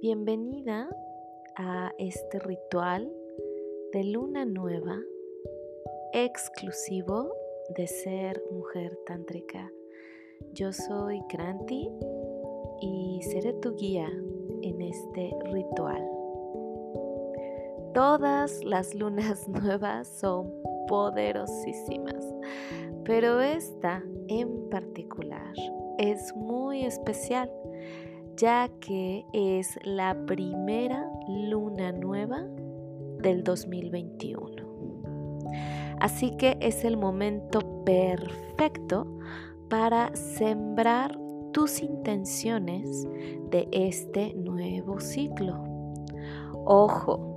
Bienvenida 0.00 0.88
a 1.56 1.92
este 1.98 2.38
ritual 2.38 3.12
de 3.92 4.04
luna 4.04 4.46
nueva 4.46 4.98
exclusivo 6.14 7.34
de 7.76 7.86
ser 7.86 8.42
mujer 8.50 8.98
tántrica. 9.04 9.70
Yo 10.54 10.72
soy 10.72 11.20
Kranti 11.28 11.90
y 12.80 13.20
seré 13.24 13.52
tu 13.60 13.74
guía 13.74 14.08
en 14.62 14.80
este 14.80 15.36
ritual. 15.52 16.08
Todas 17.92 18.64
las 18.64 18.94
lunas 18.94 19.46
nuevas 19.48 20.08
son 20.08 20.50
poderosísimas, 20.88 22.24
pero 23.04 23.42
esta 23.42 24.02
en 24.28 24.70
particular 24.70 25.52
es 25.98 26.34
muy 26.34 26.84
especial, 26.84 27.50
ya 28.36 28.68
que 28.80 29.24
es 29.32 29.78
la 29.84 30.14
primera 30.26 31.08
luna 31.28 31.92
nueva 31.92 32.44
del 33.20 33.44
2021. 33.44 34.64
Así 36.00 36.36
que 36.36 36.56
es 36.60 36.84
el 36.84 36.96
momento 36.96 37.84
perfecto 37.84 39.06
para 39.68 40.14
sembrar 40.14 41.18
tus 41.52 41.80
intenciones 41.80 43.06
de 43.50 43.68
este 43.70 44.34
nuevo 44.34 45.00
ciclo. 45.00 45.62
Ojo, 46.66 47.34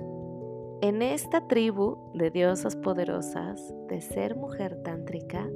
en 0.80 1.02
esta 1.02 1.46
tribu 1.46 1.98
de 2.14 2.30
diosas 2.30 2.76
poderosas 2.76 3.74
de 3.88 4.00
ser 4.00 4.36
mujer 4.36 4.82
tántrica, 4.82 5.48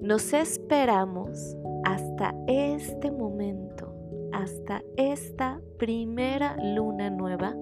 nos 0.00 0.32
esperamos 0.32 1.56
hasta 1.84 2.34
este 2.46 3.10
momento, 3.10 3.91
hasta 4.32 4.82
esta 4.96 5.60
primera 5.78 6.56
luna 6.62 7.10
nueva 7.10 7.54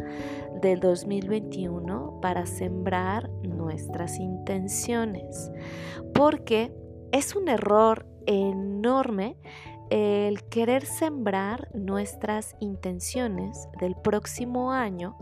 del 0.60 0.80
2021 0.80 2.20
para 2.20 2.46
sembrar 2.46 3.30
nuestras 3.42 4.18
intenciones. 4.18 5.50
Porque 6.14 6.72
es 7.12 7.34
un 7.34 7.48
error 7.48 8.06
enorme 8.26 9.36
el 9.90 10.44
querer 10.44 10.86
sembrar 10.86 11.68
nuestras 11.74 12.54
intenciones 12.60 13.68
del 13.80 13.96
próximo 13.96 14.72
año 14.72 15.16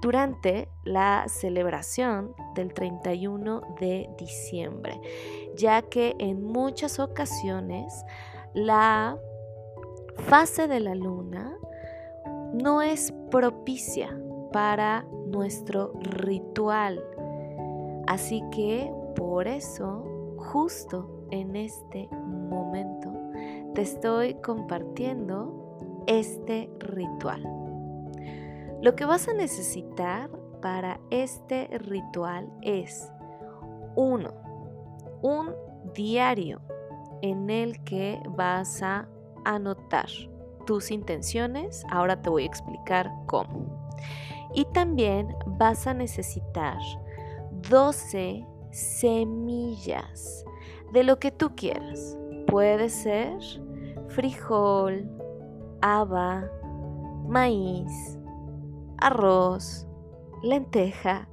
durante 0.00 0.68
la 0.84 1.26
celebración 1.28 2.34
del 2.54 2.72
31 2.72 3.60
de 3.78 4.08
diciembre, 4.18 4.98
ya 5.54 5.82
que 5.82 6.16
en 6.18 6.42
muchas 6.42 6.98
ocasiones 6.98 8.04
la 8.54 9.18
fase 10.16 10.68
de 10.68 10.80
la 10.80 10.94
luna 10.94 11.56
no 12.52 12.82
es 12.82 13.12
propicia 13.30 14.18
para 14.52 15.04
nuestro 15.26 15.92
ritual. 16.00 17.02
Así 18.06 18.42
que 18.50 18.92
por 19.16 19.46
eso, 19.46 20.04
justo 20.36 21.26
en 21.30 21.56
este 21.56 22.08
momento, 22.10 23.12
te 23.74 23.82
estoy 23.82 24.34
compartiendo 24.34 26.02
este 26.06 26.70
ritual. 26.80 27.42
Lo 28.82 28.96
que 28.96 29.04
vas 29.04 29.28
a 29.28 29.34
necesitar 29.34 30.30
para 30.60 31.00
este 31.10 31.68
ritual 31.78 32.50
es 32.62 33.12
uno, 33.94 34.32
un 35.22 35.50
diario 35.94 36.60
en 37.22 37.50
el 37.50 37.82
que 37.84 38.20
vas 38.30 38.82
a 38.82 39.08
anotar 39.44 40.08
tus 40.66 40.90
intenciones. 40.90 41.84
Ahora 41.90 42.20
te 42.20 42.30
voy 42.30 42.44
a 42.44 42.46
explicar 42.46 43.10
cómo. 43.26 43.88
Y 44.54 44.64
también 44.66 45.34
vas 45.46 45.86
a 45.86 45.94
necesitar 45.94 46.78
12 47.68 48.44
semillas 48.70 50.44
de 50.92 51.04
lo 51.04 51.18
que 51.18 51.30
tú 51.30 51.54
quieras. 51.54 52.16
Puede 52.46 52.88
ser 52.88 53.38
frijol, 54.08 55.08
haba, 55.82 56.50
maíz, 57.28 58.18
arroz, 58.98 59.86
lenteja, 60.42 61.28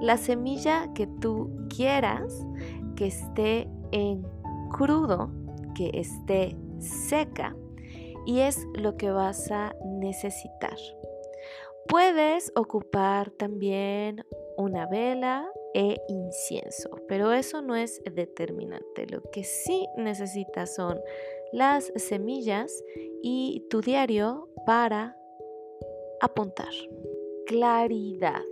la 0.00 0.16
semilla 0.16 0.92
que 0.94 1.06
tú 1.06 1.50
quieras 1.68 2.46
que 2.96 3.06
esté 3.06 3.68
en 3.92 4.26
crudo, 4.70 5.30
que 5.74 5.90
esté 5.94 6.56
seca 6.78 7.56
y 8.26 8.40
es 8.40 8.66
lo 8.74 8.96
que 8.96 9.10
vas 9.10 9.50
a 9.50 9.74
necesitar. 9.84 10.76
Puedes 11.88 12.52
ocupar 12.56 13.30
también 13.30 14.24
una 14.56 14.86
vela 14.86 15.48
e 15.74 16.00
incienso, 16.08 16.90
pero 17.06 17.32
eso 17.32 17.62
no 17.62 17.76
es 17.76 18.02
determinante. 18.12 19.06
Lo 19.06 19.22
que 19.30 19.44
sí 19.44 19.86
necesitas 19.96 20.74
son 20.74 20.98
las 21.52 21.92
semillas 21.96 22.82
y 23.22 23.64
tu 23.70 23.80
diario 23.80 24.48
para 24.66 25.16
apuntar. 26.20 26.72
Claridad. 27.46 28.42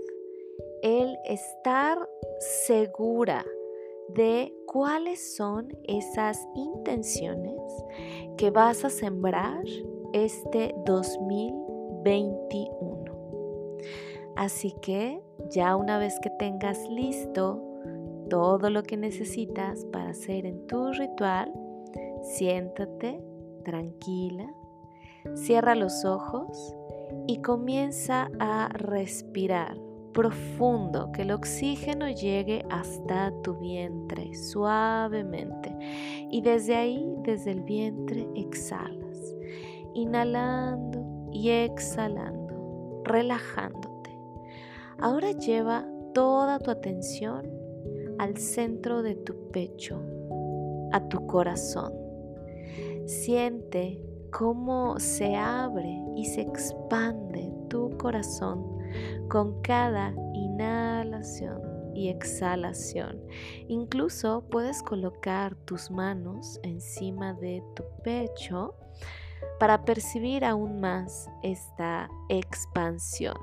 El 0.83 1.17
estar 1.25 2.09
segura 2.63 3.45
de 4.11 4.55
cuáles 4.67 5.35
son 5.35 5.69
esas 5.85 6.39
intenciones 6.55 7.59
que 8.37 8.51
vas 8.51 8.85
a 8.85 8.91
sembrar 8.91 9.65
este 10.13 10.75
2021. 10.85 13.05
Así 14.37 14.75
que 14.83 15.23
ya 15.51 15.77
una 15.77 15.99
vez 15.99 16.19
que 16.21 16.31
tengas 16.31 16.89
listo 16.89 17.63
todo 18.29 18.71
lo 18.71 18.83
que 18.83 18.97
necesitas 18.97 19.85
para 19.87 20.11
hacer 20.11 20.47
en 20.47 20.67
tu 20.67 20.93
ritual, 20.93 21.53
siéntate 22.23 23.23
tranquila, 23.65 24.53
cierra 25.35 25.75
los 25.75 26.05
ojos 26.05 26.75
y 27.27 27.43
comienza 27.43 28.31
a 28.39 28.69
respirar 28.69 29.77
profundo, 30.15 31.13
que 31.13 31.23
el 31.23 31.33
oxígeno 31.33 32.09
llegue 32.09 32.65
hasta 32.71 33.33
tu 33.43 33.57
vientre 33.57 34.33
suavemente. 34.35 35.77
Y 36.31 36.41
desde 36.41 36.77
ahí, 36.77 37.15
desde 37.23 37.51
el 37.51 37.61
vientre, 37.63 38.27
exhalas, 38.35 39.35
inhalando 39.93 41.29
y 41.33 41.51
exhalando, 41.51 43.03
relajándote. 43.05 44.17
Ahora 44.99 45.33
lleva 45.33 45.87
toda 46.15 46.59
tu 46.61 46.71
atención 46.71 47.51
al 48.19 48.39
centro 48.39 49.03
de 49.03 49.17
tu 49.17 49.51
pecho, 49.51 50.01
a 50.93 51.09
tu 51.09 51.27
corazón. 51.27 51.93
Siente 53.05 54.01
cómo 54.31 54.99
se 55.01 55.35
abre 55.35 56.01
y 56.17 56.25
se 56.25 56.43
expande 56.43 57.53
tu 57.69 57.91
corazón 57.99 58.74
con 59.29 59.61
cada 59.63 60.15
inhalación 60.35 61.61
y 61.95 62.09
exhalación. 62.09 63.21
Incluso 63.69 64.45
puedes 64.51 64.83
colocar 64.83 65.55
tus 65.65 65.91
manos 65.91 66.59
encima 66.63 67.35
de 67.35 67.63
tu 67.75 67.85
pecho 68.03 68.75
para 69.59 69.85
percibir 69.85 70.45
aún 70.45 70.81
más 70.81 71.29
esta 71.43 72.09
expansión. 72.29 73.37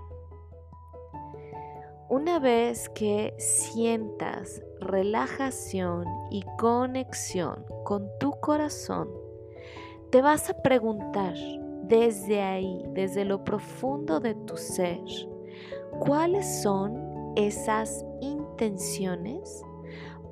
Una 2.09 2.39
vez 2.39 2.89
que 2.89 3.33
sientas 3.37 4.61
relajación 4.81 6.05
y 6.29 6.43
conexión 6.59 7.63
con 7.85 8.05
tu 8.19 8.31
corazón, 8.41 9.07
te 10.11 10.21
vas 10.21 10.49
a 10.49 10.61
preguntar 10.61 11.35
desde 11.83 12.41
ahí, 12.41 12.83
desde 12.89 13.23
lo 13.23 13.45
profundo 13.45 14.19
de 14.19 14.35
tu 14.35 14.57
ser, 14.57 14.99
cuáles 16.01 16.61
son 16.63 17.33
esas 17.35 18.03
intenciones 18.21 19.63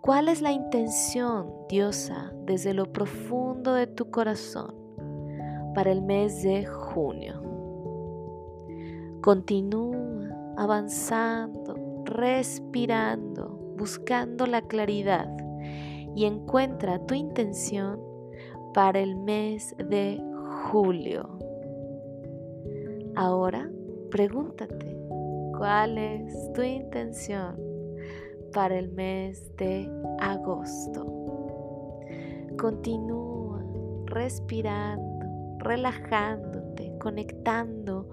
¿Cuál 0.00 0.28
es 0.28 0.40
la 0.40 0.52
intención, 0.52 1.52
diosa, 1.68 2.32
desde 2.44 2.72
lo 2.72 2.92
profundo 2.92 3.74
de 3.74 3.88
tu 3.88 4.12
corazón 4.12 4.76
para 5.74 5.90
el 5.90 6.02
mes 6.02 6.44
de 6.44 6.64
junio? 6.66 7.42
Continúa 9.22 10.54
avanzando, 10.56 12.04
respirando, 12.04 13.74
buscando 13.76 14.46
la 14.46 14.62
claridad 14.62 15.28
y 16.14 16.26
encuentra 16.26 17.04
tu 17.06 17.14
intención 17.14 18.00
para 18.72 19.00
el 19.00 19.16
mes 19.16 19.74
de 19.78 20.22
julio. 20.70 21.49
Ahora 23.20 23.68
pregúntate, 24.10 24.96
¿cuál 25.58 25.98
es 25.98 26.52
tu 26.54 26.62
intención 26.62 27.54
para 28.52 28.78
el 28.78 28.90
mes 28.92 29.54
de 29.56 29.90
agosto. 30.20 32.00
Continúa 32.58 33.62
respirando, 34.06 35.58
relajándote, 35.58 36.96
conectando 36.98 38.08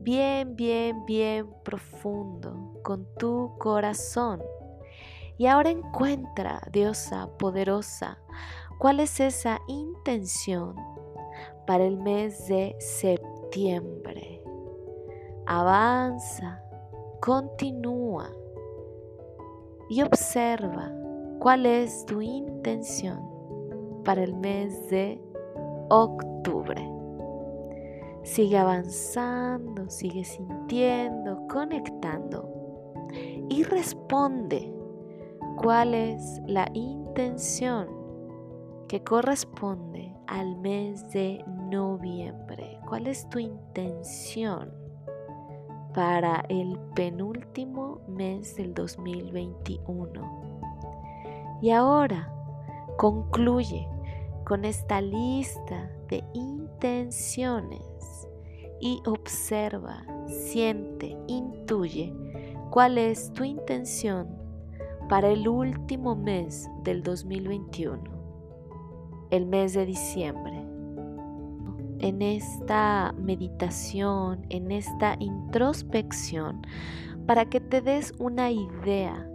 bien, 0.00 0.56
bien, 0.56 1.04
bien 1.06 1.46
profundo 1.64 2.80
con 2.82 3.06
tu 3.18 3.56
corazón. 3.58 4.42
Y 5.38 5.46
ahora 5.46 5.70
encuentra, 5.70 6.60
diosa 6.70 7.30
poderosa, 7.38 8.18
cuál 8.78 9.00
es 9.00 9.20
esa 9.20 9.58
intención 9.68 10.74
para 11.66 11.84
el 11.84 11.96
mes 11.96 12.46
de 12.46 12.76
septiembre. 12.78 14.29
Avanza, 15.52 16.62
continúa 17.20 18.30
y 19.88 20.00
observa 20.00 20.92
cuál 21.40 21.66
es 21.66 22.06
tu 22.06 22.20
intención 22.20 23.20
para 24.04 24.22
el 24.22 24.32
mes 24.36 24.88
de 24.90 25.20
octubre. 25.88 26.88
Sigue 28.22 28.58
avanzando, 28.58 29.90
sigue 29.90 30.22
sintiendo, 30.22 31.48
conectando 31.48 32.48
y 33.48 33.64
responde 33.64 34.72
cuál 35.56 35.94
es 35.94 36.40
la 36.46 36.70
intención 36.74 37.88
que 38.86 39.02
corresponde 39.02 40.14
al 40.28 40.54
mes 40.58 41.10
de 41.10 41.44
noviembre. 41.68 42.78
¿Cuál 42.86 43.08
es 43.08 43.28
tu 43.30 43.40
intención? 43.40 44.79
Para 45.94 46.44
el 46.48 46.78
penúltimo 46.94 48.00
mes 48.08 48.56
del 48.56 48.74
2021. 48.74 50.50
Y 51.62 51.70
ahora 51.70 52.32
concluye 52.96 53.86
con 54.44 54.64
esta 54.64 55.00
lista 55.00 55.90
de 56.08 56.24
intenciones 56.34 58.28
y 58.80 59.02
observa, 59.06 60.04
siente, 60.26 61.16
intuye 61.26 62.12
cuál 62.70 62.98
es 62.98 63.32
tu 63.32 63.44
intención 63.44 64.28
para 65.08 65.28
el 65.28 65.48
último 65.48 66.14
mes 66.14 66.68
del 66.82 67.02
2021, 67.02 68.02
el 69.30 69.46
mes 69.46 69.74
de 69.74 69.86
diciembre 69.86 70.59
en 72.00 72.22
esta 72.22 73.14
meditación, 73.18 74.46
en 74.48 74.70
esta 74.70 75.16
introspección, 75.18 76.62
para 77.26 77.48
que 77.48 77.60
te 77.60 77.80
des 77.80 78.12
una 78.18 78.50
idea 78.50 79.26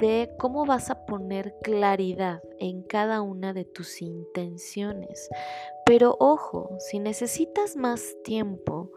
de 0.00 0.30
cómo 0.38 0.66
vas 0.66 0.90
a 0.90 1.06
poner 1.06 1.54
claridad 1.62 2.42
en 2.58 2.82
cada 2.82 3.22
una 3.22 3.52
de 3.52 3.64
tus 3.64 4.02
intenciones. 4.02 5.28
Pero 5.84 6.16
ojo, 6.20 6.76
si 6.78 6.98
necesitas 6.98 7.76
más 7.76 8.16
tiempo 8.22 8.90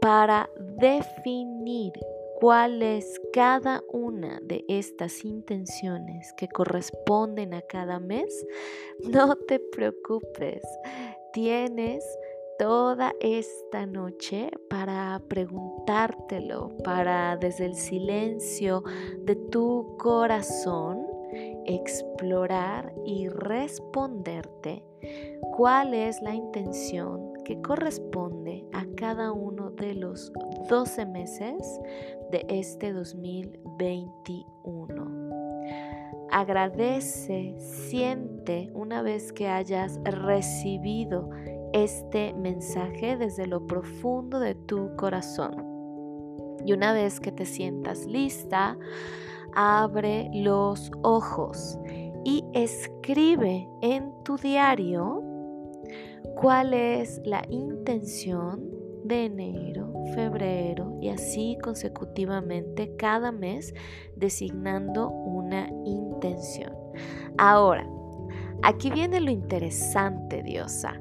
para 0.00 0.50
definir 0.78 1.92
cuál 2.40 2.82
es 2.82 3.20
cada 3.32 3.82
una 3.92 4.40
de 4.42 4.64
estas 4.66 5.24
intenciones 5.24 6.32
que 6.32 6.48
corresponden 6.48 7.54
a 7.54 7.62
cada 7.62 8.00
mes, 8.00 8.46
no 9.04 9.36
te 9.36 9.60
preocupes. 9.60 10.62
Tienes 11.32 12.04
toda 12.60 13.12
esta 13.20 13.86
noche 13.86 14.50
para 14.68 15.20
preguntártelo, 15.28 16.68
para 16.84 17.38
desde 17.38 17.64
el 17.64 17.74
silencio 17.74 18.84
de 19.22 19.34
tu 19.34 19.96
corazón 19.98 21.06
explorar 21.64 22.92
y 23.06 23.28
responderte 23.28 24.84
cuál 25.56 25.94
es 25.94 26.20
la 26.20 26.34
intención 26.34 27.32
que 27.46 27.62
corresponde 27.62 28.66
a 28.74 28.84
cada 28.94 29.32
uno 29.32 29.70
de 29.70 29.94
los 29.94 30.30
12 30.68 31.06
meses 31.06 31.80
de 32.30 32.44
este 32.50 32.92
2021. 32.92 35.30
Agradece, 36.30 37.54
siente 37.58 38.70
una 38.74 39.00
vez 39.00 39.32
que 39.32 39.48
hayas 39.48 39.98
recibido 40.04 41.30
este 41.72 42.32
mensaje 42.34 43.16
desde 43.16 43.46
lo 43.46 43.66
profundo 43.66 44.40
de 44.40 44.54
tu 44.54 44.94
corazón. 44.96 45.70
Y 46.64 46.72
una 46.72 46.92
vez 46.92 47.20
que 47.20 47.32
te 47.32 47.46
sientas 47.46 48.06
lista, 48.06 48.76
abre 49.54 50.30
los 50.34 50.90
ojos 51.02 51.78
y 52.24 52.44
escribe 52.52 53.68
en 53.82 54.12
tu 54.24 54.36
diario 54.36 55.22
cuál 56.36 56.74
es 56.74 57.20
la 57.24 57.42
intención 57.48 58.68
de 59.04 59.24
enero, 59.24 59.92
febrero 60.14 60.98
y 61.00 61.08
así 61.08 61.56
consecutivamente 61.62 62.94
cada 62.96 63.32
mes 63.32 63.74
designando 64.16 65.08
una 65.08 65.68
intención. 65.84 66.76
Ahora, 67.38 67.88
aquí 68.62 68.90
viene 68.90 69.20
lo 69.20 69.30
interesante, 69.30 70.42
diosa 70.42 71.00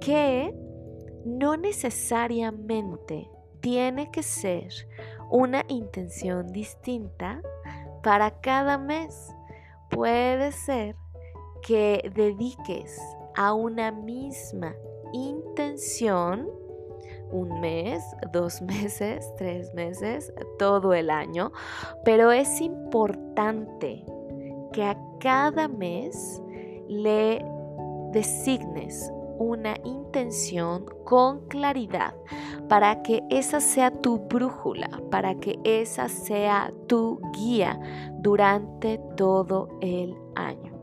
que 0.00 0.54
no 1.24 1.56
necesariamente 1.56 3.30
tiene 3.60 4.10
que 4.10 4.22
ser 4.22 4.68
una 5.30 5.64
intención 5.68 6.46
distinta 6.48 7.42
para 8.02 8.40
cada 8.40 8.78
mes. 8.78 9.34
Puede 9.90 10.52
ser 10.52 10.96
que 11.62 12.10
dediques 12.14 13.00
a 13.36 13.52
una 13.54 13.92
misma 13.92 14.74
intención 15.12 16.48
un 17.30 17.60
mes, 17.60 18.02
dos 18.32 18.62
meses, 18.62 19.30
tres 19.36 19.72
meses, 19.74 20.32
todo 20.58 20.94
el 20.94 21.10
año, 21.10 21.52
pero 22.04 22.32
es 22.32 22.60
importante 22.60 24.04
que 24.72 24.84
a 24.84 24.96
cada 25.20 25.68
mes 25.68 26.42
le 26.88 27.44
designes 28.12 29.12
una 29.38 29.76
intención 29.84 30.86
con 31.04 31.46
claridad 31.48 32.14
para 32.68 33.02
que 33.02 33.22
esa 33.30 33.60
sea 33.60 33.90
tu 33.90 34.18
brújula, 34.18 34.88
para 35.10 35.34
que 35.36 35.58
esa 35.64 36.08
sea 36.08 36.72
tu 36.86 37.20
guía 37.32 37.80
durante 38.18 39.00
todo 39.16 39.68
el 39.80 40.16
año. 40.34 40.76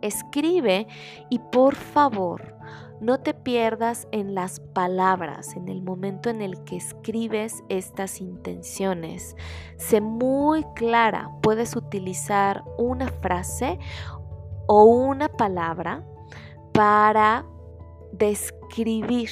escribe 0.00 0.86
y 1.30 1.38
por 1.38 1.74
favor, 1.76 2.54
no 3.00 3.20
te 3.20 3.34
pierdas 3.34 4.06
en 4.12 4.34
las 4.34 4.60
palabras, 4.60 5.56
en 5.56 5.68
el 5.68 5.82
momento 5.82 6.30
en 6.30 6.42
el 6.42 6.62
que 6.64 6.76
escribes 6.76 7.64
estas 7.68 8.20
intenciones. 8.20 9.36
Sé 9.76 10.00
muy 10.00 10.64
clara, 10.74 11.30
puedes 11.42 11.74
utilizar 11.74 12.64
una 12.78 13.08
frase 13.08 13.78
o 14.66 14.84
una 14.84 15.28
palabra 15.28 16.04
para 16.74 17.46
describir 18.12 19.30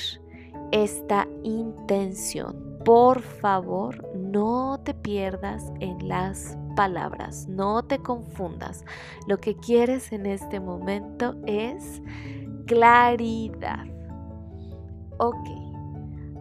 esta 0.70 1.28
intención. 1.42 2.78
Por 2.84 3.20
favor, 3.20 4.16
no 4.16 4.80
te 4.84 4.94
pierdas 4.94 5.72
en 5.80 6.08
las 6.08 6.56
palabras, 6.76 7.48
no 7.48 7.82
te 7.82 7.98
confundas. 7.98 8.84
Lo 9.26 9.38
que 9.38 9.56
quieres 9.56 10.12
en 10.12 10.26
este 10.26 10.60
momento 10.60 11.34
es 11.46 12.00
claridad. 12.66 13.86
Ok, 15.18 15.48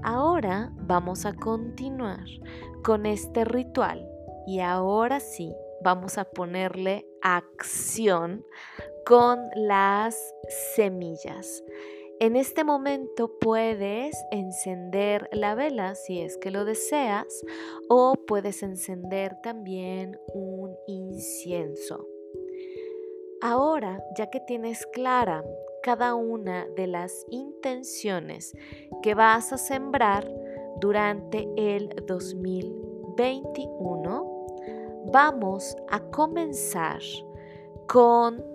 ahora 0.03 0.71
vamos 0.77 1.25
a 1.25 1.33
continuar 1.33 2.25
con 2.83 3.05
este 3.05 3.43
ritual 3.43 4.07
y 4.47 4.59
ahora 4.59 5.19
sí 5.19 5.51
vamos 5.83 6.17
a 6.17 6.25
ponerle 6.25 7.07
acción 7.21 8.43
con 9.05 9.49
las 9.55 10.33
semillas. 10.75 11.63
En 12.19 12.35
este 12.35 12.63
momento 12.63 13.39
puedes 13.39 14.15
encender 14.29 15.27
la 15.31 15.55
vela 15.55 15.95
si 15.95 16.21
es 16.21 16.37
que 16.37 16.51
lo 16.51 16.65
deseas 16.65 17.43
o 17.89 18.13
puedes 18.27 18.61
encender 18.61 19.41
también 19.41 20.19
un 20.35 20.75
incienso. 20.85 22.07
Ahora, 23.41 24.03
ya 24.15 24.29
que 24.29 24.39
tienes 24.39 24.85
clara 24.93 25.43
cada 25.81 26.13
una 26.13 26.67
de 26.75 26.85
las 26.85 27.25
intenciones 27.31 28.55
que 29.01 29.15
vas 29.15 29.51
a 29.51 29.57
sembrar 29.57 30.31
durante 30.79 31.49
el 31.57 31.89
2021, 32.05 34.45
vamos 35.11 35.75
a 35.89 36.01
comenzar 36.11 37.01
con 37.87 38.45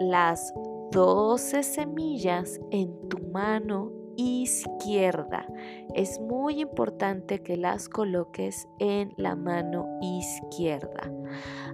las 0.00 0.52
12 0.92 1.62
semillas 1.62 2.60
en 2.70 3.08
tu 3.08 3.18
mano 3.32 3.92
izquierda. 4.16 5.46
Es 5.94 6.20
muy 6.20 6.60
importante 6.60 7.42
que 7.42 7.56
las 7.56 7.88
coloques 7.88 8.68
en 8.78 9.12
la 9.16 9.36
mano 9.36 9.86
izquierda. 10.00 11.10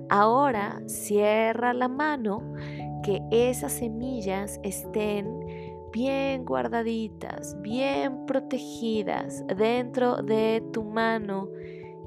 Ahora 0.08 0.82
cierra 0.86 1.72
la 1.72 1.88
mano, 1.88 2.42
que 3.02 3.20
esas 3.30 3.72
semillas 3.72 4.60
estén 4.62 5.40
bien 5.92 6.44
guardaditas, 6.44 7.56
bien 7.60 8.26
protegidas 8.26 9.44
dentro 9.56 10.22
de 10.22 10.62
tu 10.72 10.84
mano 10.84 11.48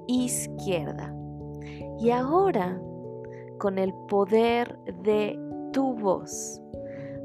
izquierda. 0.08 1.14
Y 2.00 2.10
ahora, 2.10 2.80
con 3.58 3.78
el 3.78 3.94
poder 4.08 4.78
de 5.04 5.40
tu 5.76 5.94
voz, 5.94 6.62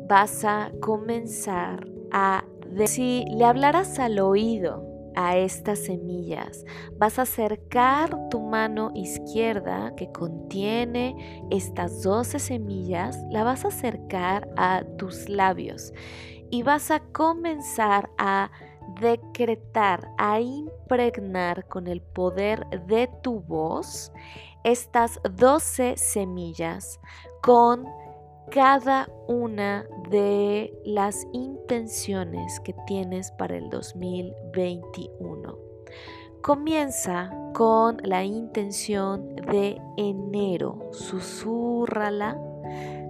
vas 0.09 0.45
a 0.45 0.73
comenzar 0.81 1.87
a 2.11 2.45
si 2.87 3.25
le 3.31 3.45
hablaras 3.45 4.01
al 4.01 4.19
oído 4.19 4.85
a 5.15 5.37
estas 5.37 5.79
semillas, 5.79 6.65
vas 6.99 7.21
a 7.21 7.23
acercar 7.23 8.11
tu 8.29 8.41
mano 8.41 8.91
izquierda 8.97 9.93
que 9.97 10.11
contiene 10.11 11.47
estas 11.51 12.03
12 12.03 12.41
semillas, 12.41 13.17
la 13.31 13.45
vas 13.45 13.65
a 13.65 13.69
acercar 13.69 14.49
a 14.57 14.83
tus 14.99 15.29
labios 15.29 15.93
y 16.51 16.65
vas 16.65 16.91
a 16.91 16.99
comenzar 17.13 18.11
a 18.19 18.51
decretar, 19.01 20.09
a 20.19 20.41
impregnar 20.41 21.69
con 21.69 21.87
el 21.87 22.03
poder 22.03 22.67
de 22.89 23.09
tu 23.23 23.43
voz 23.43 24.13
estas 24.65 25.21
12 25.39 25.97
semillas 25.97 26.99
con 27.43 27.87
cada 28.51 29.09
una 29.29 29.87
de 30.11 30.75
las 30.85 31.27
intenciones 31.33 32.59
que 32.61 32.75
tienes 32.87 33.31
para 33.33 33.57
el 33.57 33.71
2021. 33.71 35.57
Comienza 36.43 37.31
con 37.55 37.99
la 38.03 38.25
intención 38.25 39.37
de 39.37 39.81
enero. 39.97 40.91
Susúrrala, 40.91 42.37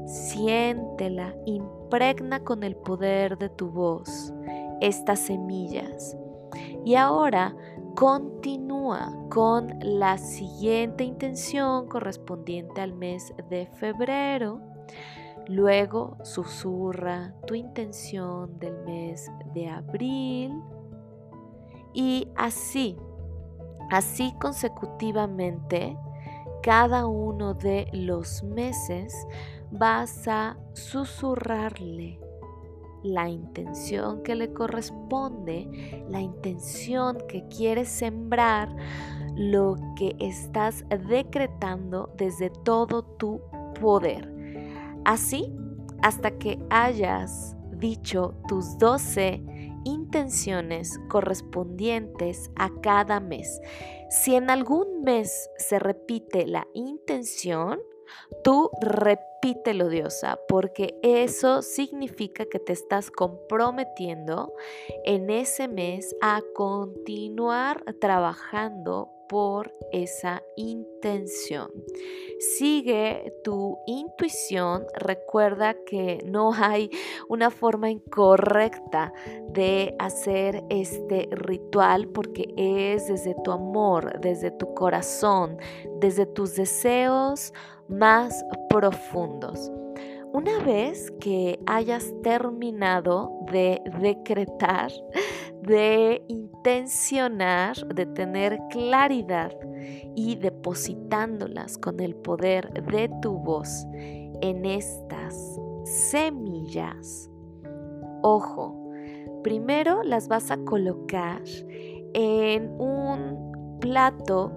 siéntela, 0.07 1.35
impregna 1.47 2.41
con 2.41 2.63
el 2.63 2.77
poder 2.77 3.39
de 3.39 3.49
tu 3.49 3.71
voz 3.71 4.35
estas 4.83 5.21
semillas. 5.21 6.19
Y 6.85 6.97
ahora 6.97 7.57
continúa 7.95 9.11
con 9.31 9.79
la 9.81 10.19
siguiente 10.19 11.05
intención 11.05 11.87
correspondiente 11.87 12.83
al 12.83 12.93
mes 12.93 13.33
de 13.49 13.67
febrero 13.67 14.61
Luego 15.47 16.17
susurra 16.23 17.35
tu 17.47 17.55
intención 17.55 18.59
del 18.59 18.77
mes 18.85 19.31
de 19.55 19.69
abril 19.69 20.53
y 21.93 22.29
así, 22.37 22.97
así 23.91 24.33
consecutivamente, 24.41 25.97
cada 26.63 27.07
uno 27.07 27.55
de 27.55 27.89
los 27.93 28.43
meses 28.43 29.15
vas 29.71 30.29
a 30.29 30.57
susurrarle 30.75 32.21
la 33.03 33.29
intención 33.29 34.23
que 34.23 34.35
le 34.35 34.53
corresponde, 34.53 36.05
la 36.09 36.21
intención 36.21 37.19
que 37.29 37.47
quieres 37.49 37.89
sembrar, 37.89 38.75
lo 39.35 39.77
que 39.97 40.17
estás 40.19 40.85
decretando 41.09 42.11
desde 42.17 42.51
todo 42.51 43.03
tu 43.03 43.41
poder. 43.81 44.40
Así 45.05 45.53
hasta 46.03 46.39
que 46.39 46.59
hayas 46.71 47.57
dicho 47.73 48.35
tus 48.49 48.79
12 48.79 49.43
intenciones 49.85 50.99
correspondientes 51.09 52.51
a 52.57 52.71
cada 52.83 53.21
mes. 53.21 53.61
Si 54.11 54.35
en 54.35 54.51
algún 54.51 55.03
mes 55.03 55.51
se 55.57 55.79
repite 55.79 56.47
la 56.47 56.67
intención, 56.75 57.81
tú 58.45 58.71
repítelo, 58.81 59.89
diosa, 59.89 60.39
porque 60.49 60.99
eso 61.03 61.63
significa 61.63 62.45
que 62.45 62.59
te 62.59 62.73
estás 62.73 63.11
comprometiendo 63.11 64.53
en 65.05 65.31
ese 65.31 65.69
mes 65.69 66.15
a 66.21 66.43
continuar 66.55 67.85
trabajando 68.01 69.11
por 69.31 69.73
esa 69.93 70.43
intención. 70.57 71.71
Sigue 72.59 73.33
tu 73.45 73.79
intuición. 73.87 74.85
Recuerda 74.97 75.77
que 75.87 76.19
no 76.25 76.53
hay 76.53 76.91
una 77.29 77.51
forma 77.51 77.91
incorrecta 77.91 79.13
de 79.49 79.95
hacer 80.01 80.65
este 80.69 81.29
ritual 81.31 82.09
porque 82.09 82.53
es 82.57 83.07
desde 83.07 83.37
tu 83.45 83.53
amor, 83.53 84.19
desde 84.21 84.51
tu 84.51 84.75
corazón, 84.75 85.59
desde 86.01 86.27
tus 86.27 86.57
deseos 86.57 87.55
más 87.89 88.45
profundos. 88.69 89.71
Una 90.33 90.59
vez 90.61 91.13
que 91.21 91.61
hayas 91.67 92.13
terminado 92.23 93.33
de 93.53 93.81
decretar, 94.01 94.91
de 95.63 96.23
intencionar, 96.29 97.77
de 97.95 98.07
tener 98.07 98.59
claridad 98.71 99.53
y 100.15 100.37
depositándolas 100.37 101.79
con 101.79 102.01
el 102.01 102.15
poder 102.15 102.73
de 102.85 103.11
tu 103.23 103.39
voz 103.39 103.87
en 104.43 104.65
estas 104.65 105.61
semillas, 105.85 107.31
ojo, 108.23 108.93
primero 109.43 110.03
las 110.03 110.29
vas 110.29 110.51
a 110.51 110.59
colocar 110.59 111.43
en 112.13 112.71
un 112.81 113.79
plato 113.81 114.53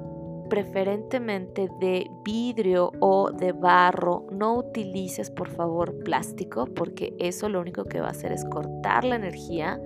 preferentemente 0.49 1.69
de 1.79 2.09
vidrio 2.23 2.91
o 2.99 3.31
de 3.31 3.53
barro. 3.53 4.27
No 4.31 4.57
utilices 4.57 5.31
por 5.31 5.49
favor 5.49 5.97
plástico 6.03 6.65
porque 6.65 7.15
eso 7.17 7.49
lo 7.49 7.59
único 7.59 7.85
que 7.85 8.01
va 8.01 8.07
a 8.07 8.11
hacer 8.11 8.31
es 8.31 8.45
cortar 8.45 9.03
la 9.03 9.15
energía. 9.15 9.81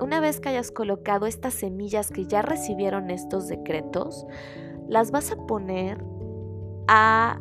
Una 0.00 0.20
vez 0.20 0.40
que 0.40 0.48
hayas 0.48 0.70
colocado 0.70 1.26
estas 1.26 1.54
semillas 1.54 2.10
que 2.10 2.26
ya 2.26 2.42
recibieron 2.42 3.10
estos 3.10 3.48
decretos, 3.48 4.26
las 4.88 5.10
vas 5.10 5.30
a 5.30 5.36
poner 5.36 6.04
a, 6.88 7.38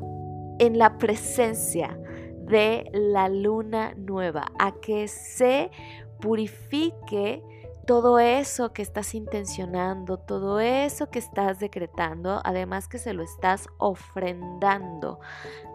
en 0.59 0.77
la 0.77 0.97
presencia 0.97 1.97
de 2.45 2.89
la 2.93 3.29
luna 3.29 3.93
nueva, 3.95 4.51
a 4.59 4.73
que 4.73 5.07
se 5.07 5.71
purifique 6.21 7.43
todo 7.85 8.19
eso 8.19 8.71
que 8.71 8.81
estás 8.81 9.13
intencionando, 9.13 10.17
todo 10.17 10.59
eso 10.59 11.09
que 11.09 11.19
estás 11.19 11.59
decretando, 11.59 12.39
además 12.45 12.87
que 12.87 12.97
se 12.97 13.13
lo 13.13 13.23
estás 13.23 13.67
ofrendando 13.77 15.19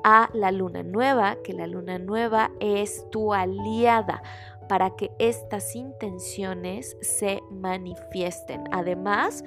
a 0.04 0.30
la 0.32 0.50
luna 0.50 0.82
nueva, 0.82 1.36
que 1.42 1.52
la 1.52 1.66
luna 1.66 1.98
nueva 1.98 2.50
es 2.60 3.04
tu 3.10 3.34
aliada 3.34 4.22
para 4.68 4.90
que 4.96 5.10
estas 5.18 5.74
intenciones 5.74 6.96
se 7.00 7.40
manifiesten. 7.50 8.64
Además, 8.70 9.44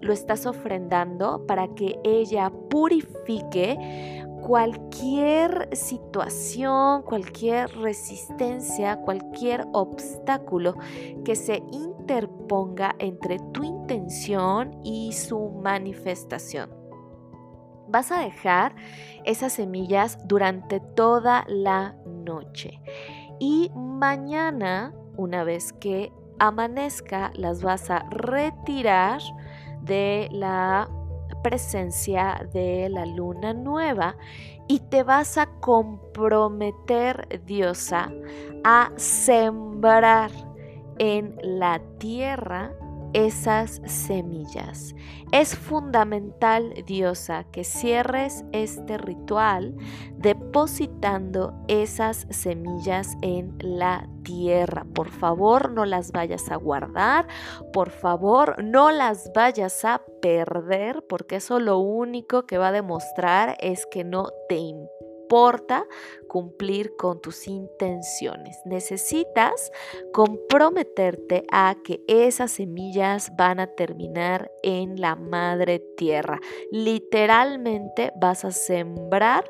lo 0.00 0.12
estás 0.12 0.46
ofrendando 0.46 1.46
para 1.46 1.68
que 1.74 1.98
ella 2.04 2.50
purifique 2.70 4.24
cualquier 4.42 5.68
situación, 5.76 7.02
cualquier 7.02 7.70
resistencia, 7.78 8.96
cualquier 8.98 9.66
obstáculo 9.72 10.74
que 11.24 11.34
se 11.34 11.62
interponga 11.72 12.94
entre 12.98 13.38
tu 13.52 13.64
intención 13.64 14.80
y 14.84 15.12
su 15.12 15.50
manifestación. 15.50 16.70
Vas 17.88 18.12
a 18.12 18.20
dejar 18.20 18.76
esas 19.24 19.52
semillas 19.54 20.18
durante 20.26 20.78
toda 20.78 21.44
la 21.48 21.96
noche 22.06 22.80
y 23.38 23.70
mañana, 23.74 24.92
una 25.16 25.44
vez 25.44 25.72
que 25.72 26.12
amanezca, 26.38 27.30
las 27.34 27.62
vas 27.62 27.90
a 27.90 28.00
retirar 28.10 29.20
de 29.82 30.28
la 30.30 30.88
presencia 31.42 32.46
de 32.52 32.88
la 32.88 33.06
luna 33.06 33.54
nueva 33.54 34.16
y 34.66 34.80
te 34.80 35.02
vas 35.02 35.38
a 35.38 35.46
comprometer, 35.60 37.42
diosa, 37.46 38.10
a 38.64 38.90
sembrar 38.96 40.30
en 40.98 41.36
la 41.42 41.80
tierra 41.98 42.72
esas 43.12 43.80
semillas. 43.86 44.94
Es 45.32 45.56
fundamental, 45.56 46.74
diosa, 46.86 47.44
que 47.44 47.64
cierres 47.64 48.44
este 48.52 48.98
ritual 48.98 49.74
depositando 50.16 51.54
esas 51.68 52.26
semillas 52.30 53.16
en 53.22 53.56
la 53.60 54.08
tierra. 54.22 54.86
Por 54.94 55.10
favor, 55.10 55.70
no 55.70 55.84
las 55.84 56.12
vayas 56.12 56.50
a 56.50 56.56
guardar, 56.56 57.26
por 57.72 57.90
favor, 57.90 58.62
no 58.62 58.90
las 58.90 59.30
vayas 59.34 59.84
a 59.84 60.02
perder, 60.22 61.04
porque 61.08 61.36
eso 61.36 61.60
lo 61.60 61.78
único 61.78 62.46
que 62.46 62.58
va 62.58 62.68
a 62.68 62.72
demostrar 62.72 63.56
es 63.60 63.86
que 63.86 64.04
no 64.04 64.28
te 64.48 64.56
importa 64.56 65.07
importa 65.28 65.86
cumplir 66.26 66.96
con 66.96 67.20
tus 67.20 67.48
intenciones. 67.48 68.56
Necesitas 68.64 69.70
comprometerte 70.10 71.44
a 71.52 71.76
que 71.84 72.00
esas 72.08 72.52
semillas 72.52 73.30
van 73.36 73.60
a 73.60 73.66
terminar 73.66 74.50
en 74.62 74.98
la 74.98 75.16
madre 75.16 75.80
tierra. 75.98 76.40
Literalmente 76.70 78.10
vas 78.18 78.46
a 78.46 78.52
sembrar 78.52 79.44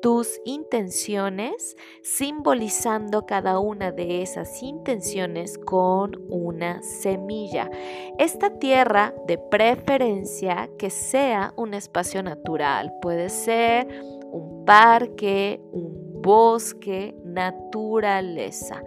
tus 0.00 0.40
intenciones, 0.46 1.76
simbolizando 2.02 3.26
cada 3.26 3.58
una 3.58 3.92
de 3.92 4.22
esas 4.22 4.62
intenciones 4.62 5.58
con 5.58 6.12
una 6.30 6.82
semilla. 6.82 7.70
Esta 8.18 8.58
tierra, 8.58 9.12
de 9.26 9.36
preferencia, 9.36 10.70
que 10.78 10.88
sea 10.88 11.52
un 11.56 11.74
espacio 11.74 12.22
natural, 12.22 12.94
puede 13.02 13.28
ser 13.28 14.19
un 14.32 14.64
parque, 14.64 15.60
un 15.72 16.22
bosque, 16.22 17.16
naturaleza. 17.24 18.82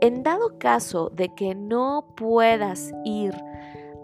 En 0.00 0.22
dado 0.22 0.58
caso 0.58 1.10
de 1.10 1.34
que 1.34 1.54
no 1.54 2.14
puedas 2.16 2.92
ir 3.04 3.34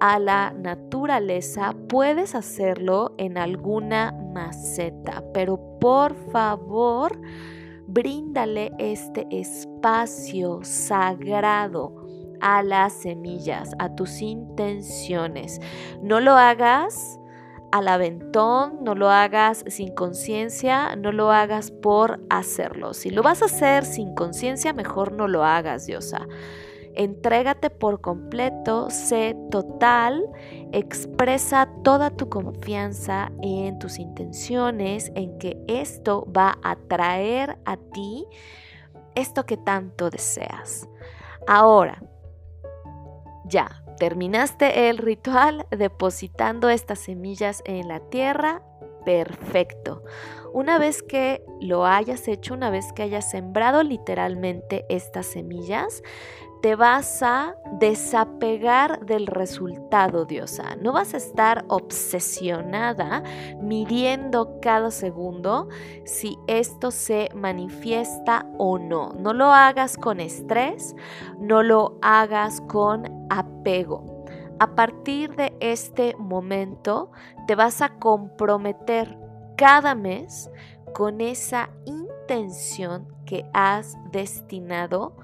a 0.01 0.19
la 0.19 0.53
naturaleza, 0.53 1.75
puedes 1.89 2.35
hacerlo 2.35 3.15
en 3.17 3.39
alguna 3.39 4.13
maceta, 4.35 5.25
pero 5.33 5.59
por 5.81 6.15
favor, 6.31 7.19
bríndale 7.87 8.73
este 8.79 9.27
espacio 9.31 10.61
sagrado 10.63 11.95
a 12.41 12.63
las 12.63 12.93
semillas, 12.93 13.73
a 13.79 13.95
tus 13.95 14.21
intenciones. 14.21 15.61
No 16.03 16.21
lo 16.21 16.33
hagas 16.33 17.19
al 17.73 17.89
aventón, 17.89 18.79
no 18.83 18.95
lo 18.95 19.11
hagas 19.11 19.65
sin 19.69 19.95
conciencia, 19.95 20.97
no 20.97 21.13
lo 21.13 21.31
hagas 21.31 21.71
por 21.71 22.21
hacerlo. 22.31 22.95
Si 22.95 23.11
lo 23.11 23.23
vas 23.23 23.43
a 23.43 23.47
hacer 23.47 23.85
sin 23.85 24.15
conciencia, 24.15 24.73
mejor 24.73 25.13
no 25.13 25.29
lo 25.29 25.45
hagas, 25.45 25.87
diosa. 25.87 26.27
Entrégate 26.95 27.69
por 27.69 28.01
completo, 28.01 28.89
sé 28.89 29.37
total, 29.51 30.25
expresa 30.73 31.69
toda 31.85 32.11
tu 32.11 32.31
confianza 32.31 33.31
en 33.43 33.79
tus 33.79 33.99
intenciones, 33.99 35.13
en 35.15 35.37
que 35.39 35.63
esto 35.69 36.27
va 36.35 36.59
a 36.63 36.77
traer 36.77 37.59
a 37.67 37.77
ti 37.77 38.27
esto 39.15 39.45
que 39.45 39.57
tanto 39.57 40.09
deseas. 40.09 40.89
Ahora, 41.47 42.03
ya, 43.45 43.83
terminaste 43.97 44.89
el 44.89 44.99
ritual 44.99 45.67
depositando 45.71 46.69
estas 46.69 46.99
semillas 46.99 47.63
en 47.65 47.89
la 47.89 48.01
tierra, 48.01 48.63
perfecto. 49.05 50.03
Una 50.53 50.79
vez 50.79 51.03
que 51.03 51.43
lo 51.61 51.87
hayas 51.87 52.29
hecho, 52.29 52.55
una 52.55 52.71
vez 52.71 52.93
que 52.93 53.03
hayas 53.03 53.31
sembrado 53.31 53.83
literalmente 53.83 54.85
estas 54.89 55.27
semillas, 55.27 56.03
te 56.63 56.75
vas 56.75 57.23
a 57.23 57.55
desapegar 57.79 59.05
del 59.05 59.27
resultado, 59.27 60.25
diosa. 60.25 60.77
No 60.77 60.93
vas 60.93 61.15
a 61.15 61.19
estar 61.19 61.65
obsesionada 61.69 63.23
midiendo 63.61 64.59
cada 64.61 64.91
segundo 64.91 65.69
si 66.05 66.39
esto 66.47 66.91
se 66.91 67.29
manifiesta 67.35 68.47
o 68.59 68.79
no. 68.79 69.13
No 69.19 69.33
lo 69.33 69.47
hagas 69.53 69.97
con 69.97 70.21
estrés, 70.21 70.97
no 71.39 71.63
lo 71.63 71.99
hagas 72.03 72.61
con 72.63 73.27
apego. 73.31 74.25
A 74.59 74.75
partir 74.75 75.37
de 75.37 75.55
este 75.61 76.17
momento 76.19 77.11
te 77.47 77.55
vas 77.55 77.83
a 77.83 77.91
comprometer 77.99 79.19
cada 79.57 79.95
mes 79.95 80.51
con 80.95 81.21
esa 81.21 81.69
intención 81.85 83.07
que 83.27 83.45
has 83.53 83.97
destinado 84.13 85.17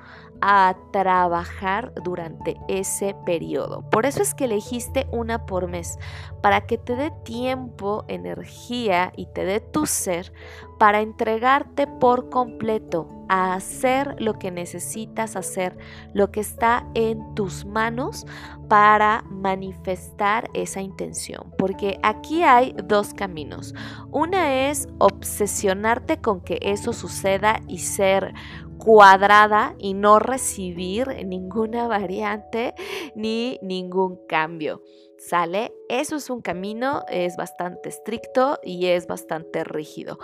a 0.44 0.76
trabajar 0.90 1.94
durante 2.02 2.60
ese 2.66 3.14
periodo. 3.24 3.88
Por 3.90 4.06
eso 4.06 4.20
es 4.20 4.34
que 4.34 4.46
elegiste 4.46 5.06
una 5.12 5.46
por 5.46 5.68
mes, 5.68 5.98
para 6.42 6.66
que 6.66 6.78
te 6.78 6.96
dé 6.96 7.12
tiempo, 7.24 8.04
energía 8.08 9.12
y 9.16 9.26
te 9.26 9.44
dé 9.44 9.60
tu 9.60 9.86
ser 9.86 10.32
para 10.78 11.00
entregarte 11.00 11.86
por 11.86 12.28
completo 12.28 13.08
a 13.28 13.54
hacer 13.54 14.16
lo 14.18 14.34
que 14.34 14.50
necesitas 14.50 15.36
hacer, 15.36 15.78
lo 16.12 16.32
que 16.32 16.40
está 16.40 16.88
en 16.94 17.36
tus 17.36 17.64
manos 17.64 18.26
para 18.68 19.22
manifestar 19.30 20.50
esa 20.54 20.80
intención. 20.80 21.54
Porque 21.56 22.00
aquí 22.02 22.42
hay 22.42 22.74
dos 22.84 23.14
caminos. 23.14 23.74
Una 24.10 24.68
es 24.68 24.88
obsesionarte 24.98 26.20
con 26.20 26.40
que 26.40 26.58
eso 26.60 26.92
suceda 26.92 27.60
y 27.68 27.78
ser 27.78 28.34
cuadrada 28.82 29.76
y 29.78 29.94
no 29.94 30.18
recibir 30.18 31.24
ninguna 31.24 31.86
variante 31.86 32.74
ni 33.14 33.58
ningún 33.62 34.26
cambio. 34.26 34.82
¿Sale? 35.18 35.72
Eso 35.88 36.16
es 36.16 36.30
un 36.30 36.40
camino, 36.40 37.04
es 37.08 37.36
bastante 37.36 37.90
estricto 37.90 38.58
y 38.64 38.86
es 38.86 39.06
bastante 39.06 39.62
rígido. 39.62 40.18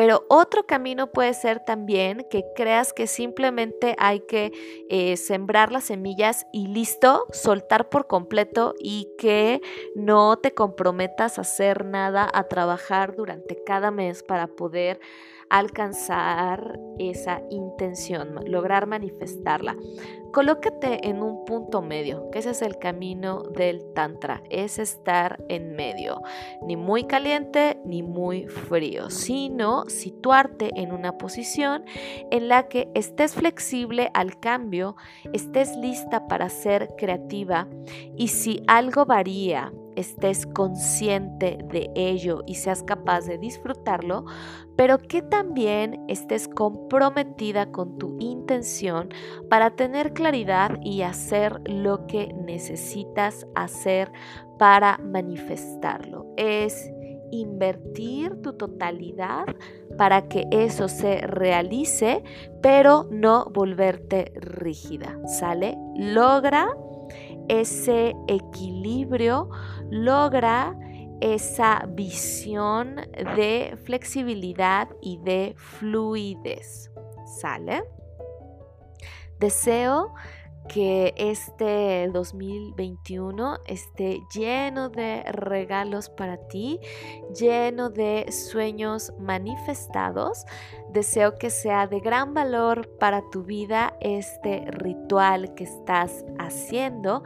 Pero 0.00 0.24
otro 0.28 0.64
camino 0.64 1.08
puede 1.08 1.34
ser 1.34 1.60
también 1.60 2.26
que 2.30 2.46
creas 2.56 2.94
que 2.94 3.06
simplemente 3.06 3.96
hay 3.98 4.20
que 4.20 4.50
eh, 4.88 5.18
sembrar 5.18 5.72
las 5.72 5.84
semillas 5.84 6.46
y 6.54 6.68
listo, 6.68 7.26
soltar 7.32 7.90
por 7.90 8.06
completo 8.06 8.74
y 8.78 9.10
que 9.18 9.60
no 9.94 10.38
te 10.38 10.54
comprometas 10.54 11.36
a 11.36 11.42
hacer 11.42 11.84
nada, 11.84 12.26
a 12.32 12.44
trabajar 12.44 13.14
durante 13.14 13.62
cada 13.62 13.90
mes 13.90 14.22
para 14.22 14.46
poder 14.46 15.00
alcanzar 15.50 16.78
esa 16.98 17.42
intención, 17.50 18.40
lograr 18.46 18.86
manifestarla. 18.86 19.76
Colócate 20.32 21.08
en 21.08 21.24
un 21.24 21.44
punto 21.44 21.82
medio, 21.82 22.30
que 22.30 22.38
ese 22.38 22.50
es 22.50 22.62
el 22.62 22.78
camino 22.78 23.42
del 23.42 23.92
Tantra, 23.94 24.44
es 24.48 24.78
estar 24.78 25.44
en 25.48 25.74
medio, 25.74 26.22
ni 26.62 26.76
muy 26.76 27.04
caliente 27.04 27.80
ni 27.84 28.04
muy 28.04 28.46
frío, 28.46 29.10
sino 29.10 29.88
situarte 29.90 30.70
en 30.76 30.92
una 30.92 31.18
posición 31.18 31.84
en 32.30 32.48
la 32.48 32.68
que 32.68 32.88
estés 32.94 33.34
flexible 33.34 34.10
al 34.14 34.40
cambio, 34.40 34.96
estés 35.32 35.76
lista 35.76 36.26
para 36.26 36.48
ser 36.48 36.94
creativa 36.96 37.68
y 38.16 38.28
si 38.28 38.62
algo 38.66 39.04
varía, 39.04 39.72
estés 39.96 40.46
consciente 40.46 41.58
de 41.64 41.90
ello 41.94 42.42
y 42.46 42.54
seas 42.54 42.82
capaz 42.82 43.26
de 43.26 43.38
disfrutarlo, 43.38 44.24
pero 44.76 44.98
que 44.98 45.22
también 45.22 46.04
estés 46.08 46.48
comprometida 46.48 47.70
con 47.70 47.98
tu 47.98 48.16
intención 48.18 49.10
para 49.48 49.70
tener 49.70 50.12
claridad 50.12 50.78
y 50.82 51.02
hacer 51.02 51.60
lo 51.68 52.06
que 52.06 52.32
necesitas 52.34 53.46
hacer 53.54 54.10
para 54.58 54.98
manifestarlo. 54.98 56.26
Es 56.36 56.90
invertir 57.30 58.40
tu 58.42 58.54
totalidad 58.54 59.46
para 59.96 60.28
que 60.28 60.46
eso 60.50 60.88
se 60.88 61.18
realice, 61.18 62.22
pero 62.62 63.06
no 63.10 63.46
volverte 63.52 64.32
rígida, 64.36 65.18
¿sale? 65.26 65.76
Logra 65.96 66.68
ese 67.48 68.14
equilibrio, 68.28 69.50
logra 69.90 70.76
esa 71.20 71.84
visión 71.88 72.96
de 73.36 73.76
flexibilidad 73.84 74.88
y 75.02 75.18
de 75.18 75.54
fluidez, 75.56 76.90
¿sale? 77.40 77.82
Deseo 79.38 80.14
que 80.72 81.12
este 81.16 82.08
2021 82.12 83.58
esté 83.66 84.20
lleno 84.32 84.88
de 84.88 85.24
regalos 85.24 86.08
para 86.08 86.36
ti, 86.46 86.78
lleno 87.36 87.90
de 87.90 88.30
sueños 88.30 89.12
manifestados. 89.18 90.44
Deseo 90.92 91.34
que 91.34 91.50
sea 91.50 91.88
de 91.88 91.98
gran 91.98 92.34
valor 92.34 92.88
para 93.00 93.22
tu 93.30 93.42
vida 93.42 93.96
este 94.00 94.64
ritual 94.70 95.54
que 95.54 95.64
estás 95.64 96.24
haciendo 96.38 97.24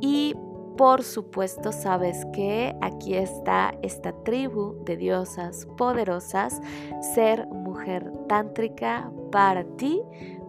y 0.00 0.34
por 0.76 1.02
supuesto, 1.02 1.70
sabes 1.70 2.26
que 2.32 2.74
aquí 2.80 3.14
está 3.14 3.74
esta 3.82 4.12
tribu 4.24 4.82
de 4.84 4.96
diosas 4.96 5.66
poderosas, 5.76 6.60
ser 7.14 7.46
mujer 7.46 8.10
tántrica 8.26 9.12
para 9.30 9.64
ti, 9.76 10.02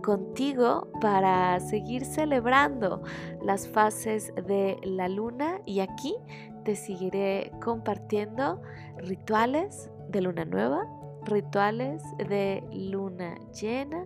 contigo 0.04 0.88
para 1.02 1.60
seguir 1.60 2.06
celebrando 2.06 3.02
las 3.42 3.68
fases 3.68 4.32
de 4.36 4.78
la 4.84 5.10
luna 5.10 5.60
y 5.66 5.80
aquí 5.80 6.16
te 6.64 6.76
seguiré 6.76 7.52
compartiendo 7.62 8.62
rituales 8.98 9.90
de 10.10 10.22
luna 10.22 10.46
nueva, 10.46 10.86
rituales 11.26 12.04
de 12.18 12.64
luna 12.72 13.36
llena, 13.60 14.06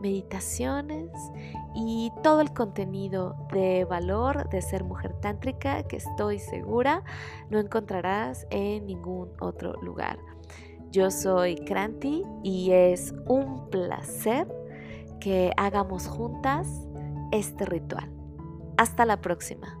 meditaciones 0.00 1.10
y 1.74 2.10
todo 2.22 2.40
el 2.40 2.52
contenido 2.52 3.36
de 3.52 3.84
valor 3.84 4.48
de 4.48 4.62
ser 4.62 4.84
mujer 4.84 5.12
tántrica 5.20 5.82
que 5.84 5.96
estoy 5.96 6.38
segura 6.38 7.04
no 7.50 7.58
encontrarás 7.58 8.46
en 8.50 8.86
ningún 8.86 9.30
otro 9.40 9.74
lugar. 9.82 10.18
Yo 10.90 11.10
soy 11.10 11.54
Kranti 11.54 12.22
y 12.42 12.72
es 12.72 13.14
un 13.26 13.70
placer 13.70 14.46
que 15.22 15.52
hagamos 15.56 16.08
juntas 16.08 16.66
este 17.30 17.64
ritual. 17.64 18.10
Hasta 18.76 19.06
la 19.06 19.20
próxima. 19.20 19.78